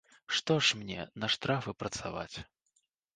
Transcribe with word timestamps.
Што 0.35 0.55
ж 0.67 0.77
мне, 0.79 1.03
на 1.23 1.29
штрафы 1.33 1.73
працаваць. 1.83 2.35